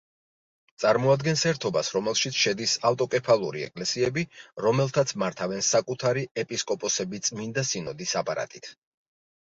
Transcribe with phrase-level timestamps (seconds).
[0.83, 4.25] წარმოადგენს ერთობას, რომელშიც შედის ავტოკეფალური ეკლესიები,
[4.67, 8.77] რომელთაც მართავენ საკუთარი ეპისკოპოსები წმინდა სინოდის აპარატით.